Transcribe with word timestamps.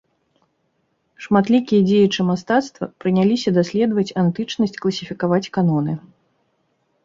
Шматлікія 1.25 1.81
дзеячы 1.89 2.21
мастацтва 2.31 2.89
прыняліся 3.05 3.49
даследаваць 3.61 4.15
антычнасць, 4.25 4.77
класіфікаваць 4.81 5.47
каноны. 5.63 5.93